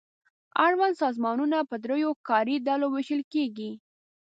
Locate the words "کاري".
2.27-2.55